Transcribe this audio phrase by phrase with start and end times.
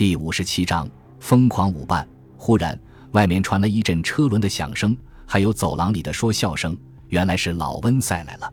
[0.00, 2.08] 第五十七章疯狂舞伴。
[2.34, 2.80] 忽然，
[3.12, 6.74] 外面传来一阵车轮的响声，还有走廊里的说笑声。
[7.08, 8.50] 原来是老温赛来了。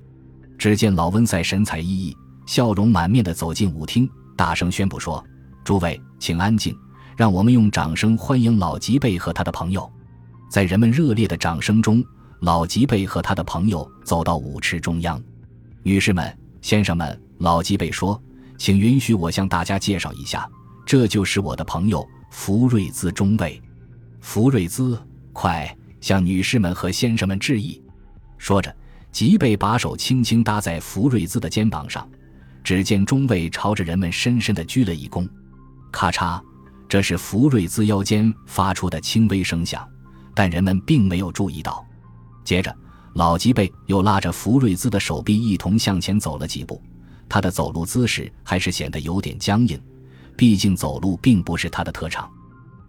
[0.58, 2.14] 只见老温赛神采奕奕、
[2.46, 5.24] 笑容满面地走进舞厅，大声宣布说
[5.64, 6.78] ：“诸位，请安静，
[7.16, 9.90] 让我们用掌声欢迎老吉贝和他的朋友。”
[10.52, 12.04] 在人们热烈的掌声中，
[12.42, 15.18] 老吉贝和他的朋友走到舞池中央。
[15.82, 18.22] 女士们、先生们，老吉贝说
[18.60, 20.46] ：“请允许我向大家介绍一下。”
[20.88, 23.62] 这就是我的朋友福瑞兹中尉，
[24.22, 24.98] 福瑞兹，
[25.34, 27.84] 快向女士们和先生们致意。
[28.38, 28.74] 说着，
[29.12, 32.10] 吉贝把手轻轻搭在福瑞兹的肩膀上，
[32.64, 35.28] 只见中尉朝着人们深深的鞠了一躬。
[35.92, 36.42] 咔嚓，
[36.88, 39.86] 这是福瑞兹腰间发出的轻微声响，
[40.34, 41.86] 但人们并没有注意到。
[42.46, 42.74] 接着，
[43.16, 46.82] 老吉贝又拉着福瑞兹的手臂一同向前走了几步，
[47.28, 49.78] 他的走路姿势还是显得有点僵硬。
[50.38, 52.32] 毕竟走路并不是他的特长。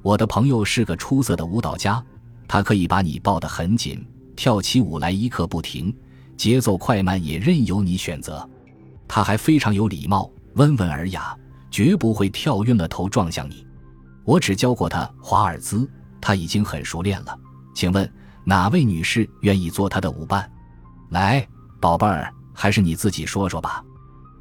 [0.02, 2.00] 我的朋友是个出色的舞蹈家，
[2.46, 5.92] 他可以把你抱得很紧，跳起舞来一刻不停，
[6.36, 8.48] 节奏快慢也任由你选择。
[9.08, 11.34] 他还非常有礼貌，温文尔雅，
[11.70, 13.66] 绝不会跳晕了头撞向你。
[14.24, 17.36] 我只教过他华尔兹，他已经很熟练了。
[17.74, 18.08] 请问
[18.44, 20.48] 哪位女士愿意做他的舞伴？
[21.08, 21.46] 来，
[21.80, 23.82] 宝贝儿，还是你自己说说吧。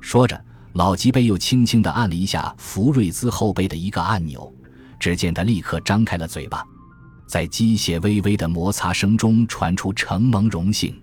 [0.01, 0.39] 说着。
[0.77, 4.53] 老吉贝又轻轻地按了一下福瑞兹后背的一个按钮，
[4.99, 6.63] 只见他立刻张开了嘴巴，
[7.25, 10.95] 在机械微微的摩擦声中传出承蒙荣幸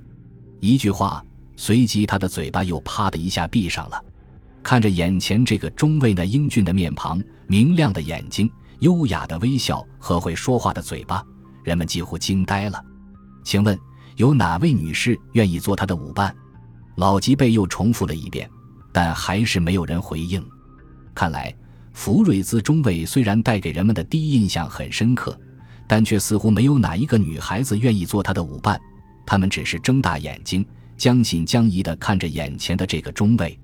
[0.61, 1.20] 一句话，
[1.56, 4.00] 随即他的嘴巴又啪的一下闭上了。
[4.62, 11.20] 看着眼前这个中尉那英俊的面庞、明亮的眼睛、优雅的微笑和会说话的嘴巴，
[11.64, 12.80] 人们几乎惊呆了。
[13.42, 13.77] 请问
[14.19, 16.33] 有哪位女士愿意做他的舞伴？
[16.95, 18.48] 老吉贝又重复了一遍。
[18.95, 20.41] 但还是没有人回应。
[21.17, 21.53] 看来
[21.92, 25.36] 福瑞兹中尉虽然带给人们的第一印象很深刻，
[25.89, 28.81] 但却似乎没有哪一个女孩子愿意做他的舞伴。
[29.27, 30.64] 他们只是睁大眼睛，
[30.97, 33.58] 将信将疑地看着眼前的这个中尉。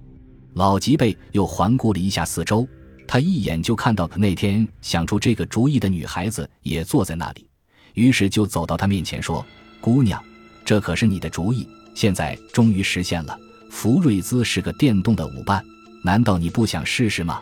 [0.55, 2.67] 老吉贝又环顾了一下四周，
[3.07, 7.47] 他一眼就看到那天想出这个主意的女孩子也坐在那里，
[7.95, 9.47] 于是就走到他面前说
[9.81, 10.21] ：“姑娘，
[10.65, 13.39] 这可是你的主意，现在终于实现了。”
[13.71, 15.65] 福瑞兹是个电动的舞伴，
[16.03, 17.41] 难道你不想试试吗？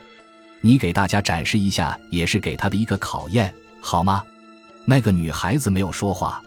[0.61, 4.23] 你给大家展示一下，也是给他的一个考验，好吗？
[4.85, 6.41] 那个女孩子没有说话。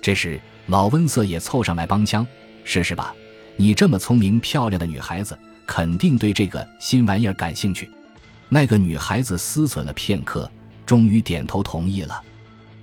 [0.00, 2.26] 这时，老温瑟也凑上来帮腔
[2.64, 3.14] ：“试试吧，
[3.56, 7.90] 你这么聪明漂亮的女孩子，肯定对这个新玩意儿感兴趣。”
[8.48, 10.50] 那个女孩子思忖了片刻，
[10.86, 12.22] 终于点头同意了。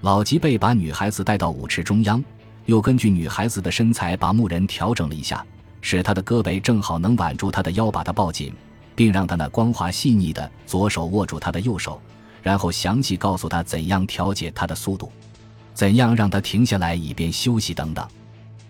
[0.01, 2.21] 老吉贝把女孩子带到舞池中央，
[2.65, 5.45] 又根据女孩子的身材把木人调整了一下。
[5.83, 8.53] 使他的胳膊正好能挽住他的腰，把他抱紧，
[8.95, 12.01] 并让他那光滑细腻的左手握住他的右手，
[12.41, 15.11] 然后详细告诉他怎样调节他的速度，
[15.73, 18.07] 怎样让他停下来以便休息等等。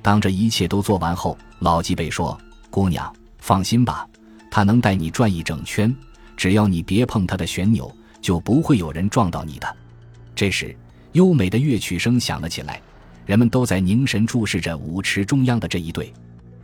[0.02, 2.38] 当这一切都做完后，老吉贝说
[2.72, 4.07] ：“姑娘，放心吧，
[4.50, 5.96] 他能带你转一整圈，
[6.35, 9.78] 只要你别碰他的旋钮，就不会有人撞到你的。”
[10.35, 10.75] 这时，
[11.12, 12.81] 优美的乐曲声响了起来，
[13.28, 16.12] 人们都在凝神注视着舞池中央的这一对。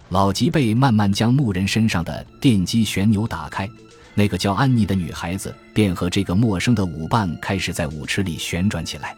[0.09, 3.69] 老吉贝慢慢将牧人身上的电击旋钮打开，
[4.15, 9.15] 那个叫安妮的女孩子便和这个陌生的舞伴开始在舞池里旋转起来。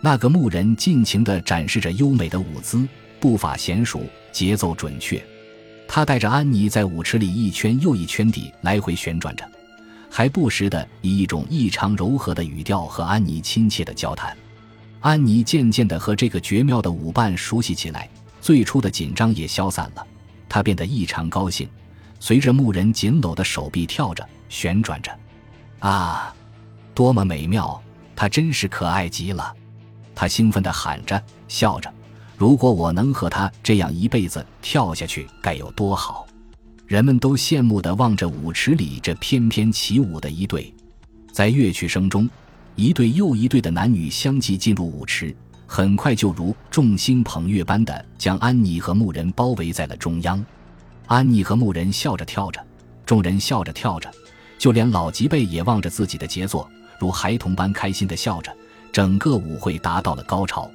[0.00, 2.84] 那个牧人尽情地展示着优美的舞姿，
[3.20, 5.24] 步伐娴熟，节奏准确。
[5.86, 9.48] 他带着安妮在舞池里一圈又一圈地来回旋转着，
[10.10, 14.36] 还不时地以一种异常柔和的语调和安妮亲切地交谈。
[14.98, 18.08] 安妮渐渐地和这个绝妙的舞伴熟悉起来，
[18.40, 20.04] 最初的紧张也消散了。
[20.48, 21.68] 他变得异常高兴，
[22.20, 25.10] 随着牧人紧搂的手臂跳着、旋转着。
[25.80, 26.34] 啊，
[26.94, 27.80] 多么美妙！
[28.16, 29.52] 他真是可爱极了。
[30.14, 31.92] 他兴奋地喊着、笑着
[32.38, 36.24] ：“如果我能和他这样一辈子跳下去，该有多好！”
[36.86, 40.72] 人们都羡慕地望着舞池里这翩翩起舞的一对。
[41.32, 42.30] 在乐曲声中，
[42.76, 45.34] 一对又一对的男女相继进入舞池。
[45.66, 50.44] 很快就如众星捧月般的将安妮和牧人包围在了中央。
[51.06, 52.64] 安妮和牧人笑着跳着，
[53.04, 54.10] 众人笑着跳着，
[54.58, 56.68] 就连老吉贝也望着自己的杰作，
[56.98, 58.54] 如孩童般开心的笑着。
[58.92, 60.70] 整个舞会达到了高潮。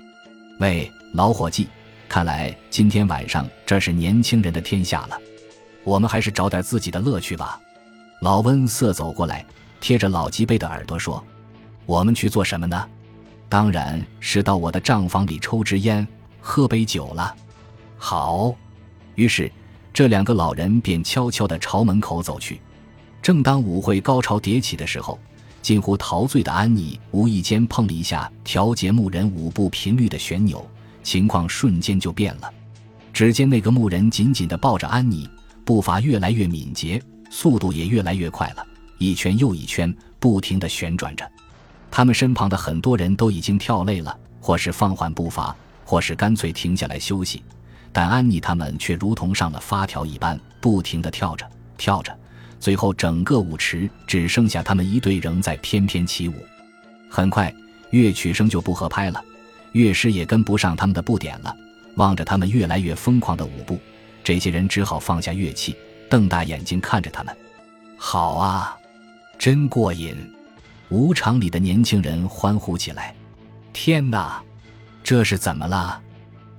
[0.59, 1.69] 喂，老伙计，
[2.09, 5.17] 看来今天晚上这是年轻人的天下了。
[5.85, 7.57] 我们还是找点自己的乐趣吧。
[8.19, 9.45] 老温瑟走过来，
[9.79, 11.23] 贴着老吉贝的耳朵说
[11.87, 12.85] ：“我们去做什么呢？”
[13.49, 16.07] 当然是到我的账房里抽支烟、
[16.39, 17.35] 喝杯酒了。
[17.97, 18.55] 好，
[19.15, 19.51] 于是
[19.91, 22.61] 这两个老人便悄悄地朝门口走去。
[23.21, 25.19] 正当舞会高潮迭起的时候，
[25.61, 30.65] 近乎陶醉的安妮无意间碰了一下调节牧人舞步频率的旋钮，
[31.03, 32.49] 情况瞬间就变了。
[33.11, 35.27] 只见那个牧人紧紧地抱着安妮，
[35.65, 38.65] 步伐越来越敏捷，速度也越来越快了，
[38.99, 41.29] 一圈又一圈，不停地旋转着。
[41.99, 45.53] 他们身旁的很多人都已经跳累了，或是放缓步伐，
[45.83, 47.43] 或是干脆停下来休息。
[47.91, 51.45] 但安妮他们却如同上了发条一般，不停地跳着，
[51.77, 52.17] 跳着。
[52.57, 56.35] 最后，整个舞池只剩下他们一队仍在翩翩起舞。
[57.09, 57.53] 很快，
[57.89, 59.21] 乐曲声就不合拍了，
[59.73, 61.53] 乐师也跟不上他们的步点了。
[61.95, 63.77] 望着他们越来越疯狂的舞步，
[64.23, 65.75] 这些人只好放下乐器，
[66.09, 67.35] 瞪大眼睛看着他们。
[67.97, 68.77] 好啊，
[69.37, 70.15] 真过瘾！
[70.89, 73.15] 舞场里的年轻人欢呼起来。
[73.71, 74.41] 天哪，
[75.03, 76.01] 这是怎么了？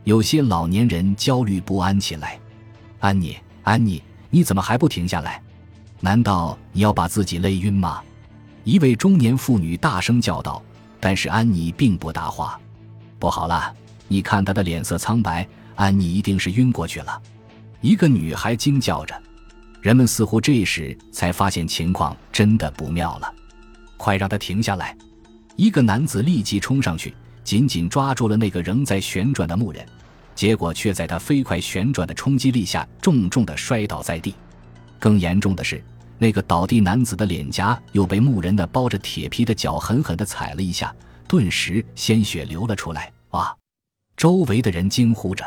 [0.04, 2.38] 有些老年人焦虑不安起来。
[3.00, 5.42] 安妮，安妮，你怎么还不停下来？
[6.00, 8.00] 难道你要把自己累晕吗？
[8.64, 10.62] 一位中年妇女大声叫道。
[11.02, 12.60] 但是安妮并不答话。
[13.18, 13.74] 不好了，
[14.06, 17.22] 你看她的脸色苍白，安妮一定是晕过去了。
[17.80, 19.18] 一个女孩惊叫着。
[19.80, 23.34] 人们似乎这时才发现情况真的不妙了。
[24.00, 24.96] 快让他停下来！
[25.56, 27.14] 一个男子立即冲上去，
[27.44, 29.84] 紧紧抓住了那个仍在旋转的木人，
[30.34, 34.34] 结果却在他飞快旋转的冲击力下重重的摔倒在地。
[34.98, 35.84] 更严重的是，
[36.16, 40.94] 那个倒地男子的脸颊又被木人的包着铁皮的脚狠狠的踩了一下，
[41.28, 43.12] 顿时鲜血流了出来。
[43.32, 43.54] 哇！
[44.16, 45.44] 周围的人惊呼着。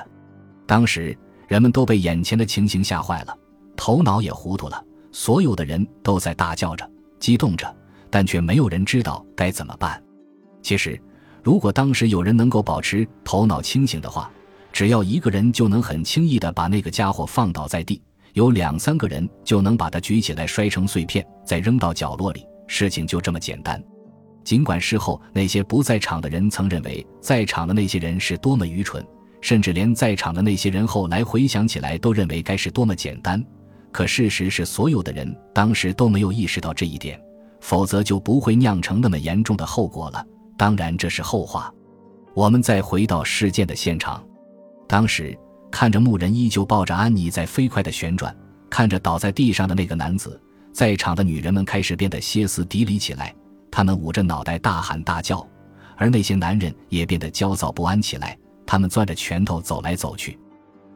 [0.67, 1.17] 当时
[1.47, 3.35] 人们都被眼前的情形吓坏了，
[3.75, 4.85] 头脑也糊涂了。
[5.11, 6.88] 所有的人都在大叫着、
[7.19, 7.75] 激动着，
[8.13, 10.00] 但却没有人知道该怎么办。
[10.62, 11.01] 其实，
[11.42, 14.30] 如果当时有人能够保持头脑清醒的话，
[14.71, 18.00] 只要一个人就能很轻易地把那个家伙放倒在地。
[18.33, 22.45] 有两三个人就能把它举起来摔成碎片，再扔到角落里。
[22.68, 23.83] 事情就这么简单。
[24.44, 29.04] 尽管事后那些不在场的人曾认为在场的那些人是多么愚蠢，
[29.42, 33.44] 甚至连在场的那些人后来回想起来都认为该是多么简单，
[33.92, 37.19] 可事实是所有的人当时都没有意识到这一点，
[37.63, 40.24] 否则就不会酿成那么严重的后果了。
[40.57, 41.74] 当然这是后话。
[42.33, 44.21] 我们再回到事件的现场，
[44.88, 45.36] 当时。
[45.71, 48.31] 看着牧人依旧抱着安妮在飞快的旋转，
[48.69, 50.39] 看着倒在地上的那个男子，
[50.71, 53.33] 在场的女人们开始变得歇斯底里起来，
[53.71, 55.44] 他们捂着脑袋大喊大叫，
[55.98, 58.38] 而那些男人也变得焦躁不安起来，
[58.68, 60.38] 他们攥着拳头走来走去。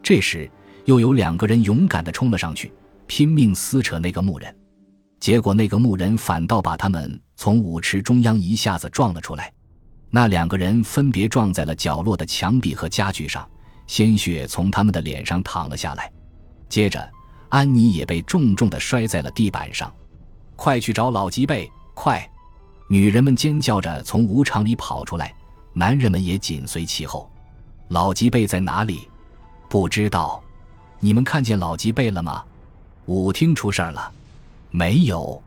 [0.04, 0.48] 这时，
[0.86, 2.72] 又有两个人勇敢地冲了上去，
[3.08, 4.56] 拼命撕扯那个牧人，
[5.20, 9.52] 结果那个牧人反倒把他们从舞池中央一下子撞了出来，
[10.10, 13.48] 那两个人分别撞在了角落的墙壁和家具上。
[13.88, 16.12] 鲜血从他们的脸上淌了下来，
[16.68, 17.10] 接着
[17.50, 19.92] 安妮也被重重的摔在了地板上。
[20.58, 21.72] 快去找老吉贝！
[21.94, 22.30] 快！
[22.90, 25.34] 女人们尖叫着从舞场里跑出来，
[25.74, 27.32] 男人们也紧随其后。
[27.88, 29.08] 老吉贝在哪里？
[29.70, 30.44] 不知道。
[31.00, 32.44] 你们看见老吉贝了吗？
[33.06, 34.12] 舞厅出事了？
[34.70, 35.42] 没有。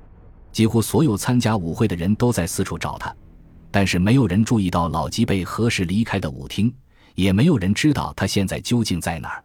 [0.52, 3.14] 几乎所有参加舞会的人都在四处找他，
[3.70, 6.72] 但是没有人注意到老吉贝何时离开的舞厅。
[7.16, 9.44] 也没有人知道他现在究竟在哪儿。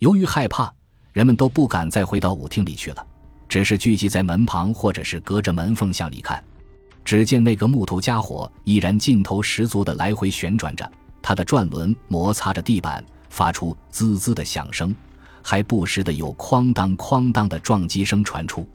[0.00, 0.72] 由于害怕，
[1.12, 3.06] 人们都不敢再回到舞厅里去了，
[3.48, 6.42] 只是聚集在门旁或者是隔着门缝向里看。
[7.04, 10.90] 只见那个木头家伙依然劲头十足地来回旋转着，
[11.22, 14.92] 他的转轮摩擦着地板，发出滋滋的响声，
[15.42, 18.66] 还不时地有哐当哐当的撞击声传出。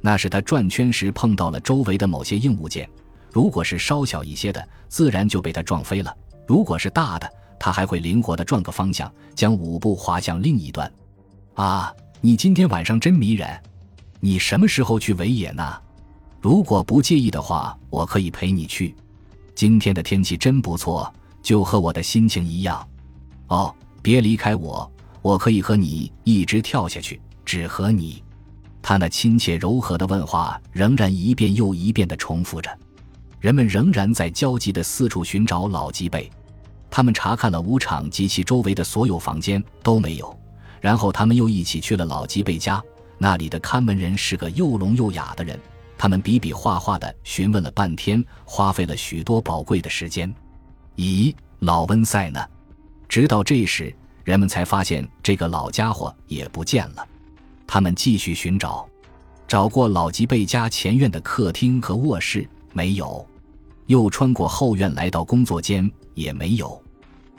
[0.00, 2.88] 那是他转圈时碰到了周围的某些硬物件，
[3.32, 6.10] 如果是稍小一些的，自然就被他撞飞了；
[6.46, 10.90] 如果是大的，他还会灵活地转个方向，将舞步滑向另一端。
[11.54, 13.48] 啊，你今天晚上真迷人！
[14.20, 15.80] 你什么时候去维也纳？
[16.40, 18.94] 如果不介意的话，我可以陪你去。
[19.54, 21.12] 今天的天气真不错，
[21.42, 22.88] 就和我的心情一样。
[23.48, 24.90] 哦，别离开我，
[25.20, 28.22] 我可以和你一直跳下去，只和你。
[28.80, 32.70] 他那亲切柔和的问话仍然一遍又一遍地重复着。
[33.40, 36.30] 人们仍然在焦急地四处寻找老吉贝。
[36.90, 40.36] 他们查看了舞场及其周围的所有房间，都没有。
[40.80, 42.82] 然后他们又一起去了老吉贝家，
[43.18, 45.58] 那里的看门人是个又聋又哑的人。
[45.98, 50.32] 他们比比划划地询问了半天，花费了许多宝贵的时间。
[50.96, 52.44] 咦，老温塞呢？
[53.08, 53.94] 直到这时，
[54.24, 57.06] 人们才发现这个老家伙也不见了。
[57.68, 58.88] 他们继续寻找，
[59.46, 63.24] 找过老吉贝家前院的客厅和卧室，没有。
[63.86, 66.82] 又穿过后院来到工作间，也没有。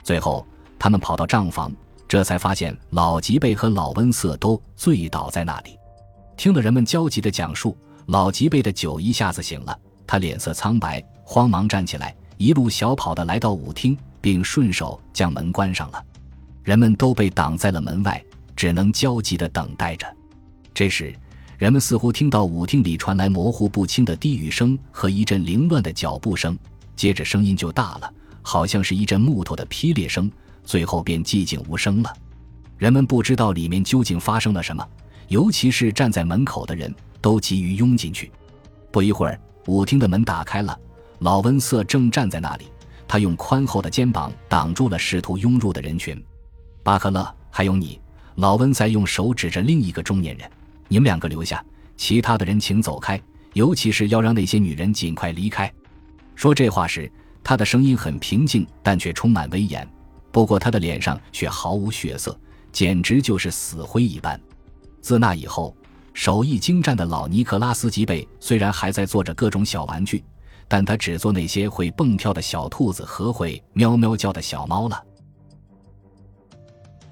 [0.04, 0.46] 最后，
[0.78, 1.72] 他们跑到账房，
[2.06, 5.76] 这才发现老吉贝和老温瑟都醉倒在那里。
[6.36, 16.04] 听了人们焦急的讲述，老吉贝的酒一下子醒了，他脸色苍白，慌忙站起来，一路小跑的来到舞厅，并顺手将门关上了。
[16.62, 18.24] 人们都被挡在了门外，
[18.56, 20.06] 只能焦急的等待着。
[20.72, 21.14] 这时，
[21.58, 26.58] 人们似乎听到舞厅里传来模糊不清的低语声和一阵凌乱的脚步声，
[26.96, 30.30] 接着声音就大了，好像是一阵木头的劈裂声，
[30.64, 32.12] 最后便寂静无声了。
[32.78, 34.86] 人们不知道里面究竟发生了什么，
[35.28, 38.32] 尤其是站在门口的人都急于拥进去。
[38.90, 40.78] 不一会儿，舞厅的门打开了，
[41.18, 42.64] 老温瑟正站在那里，
[43.06, 46.18] 他用宽厚的肩膀挡住了试图拥入的人群。
[46.82, 48.00] 巴克勒，还有你，
[48.36, 50.50] 老温塞用手指着另一个中年人
[50.90, 51.64] ：“你们两个留下，
[51.96, 53.18] 其他的人请走开，
[53.54, 55.72] 尤其是要让那些女人尽快离开。”
[56.36, 57.10] 说这话时，
[57.42, 59.88] 他的声音很平静，但却充满威严。
[60.30, 62.38] 不过他的脸上却毫无血色。
[62.72, 64.40] 简直就是死灰一般。
[65.00, 65.74] 自那以后，
[66.14, 70.22] 手艺精湛的老尼克拉斯吉贝虽然还在做着各种小玩具，
[70.68, 75.02] 但他只做那些会蹦跳的小兔子和会喵喵叫的小猫了。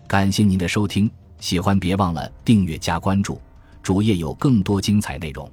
[0.06, 3.40] 感谢您的收听，喜欢别忘了订阅加关注，
[3.88, 5.50] 主页有更多精彩内容。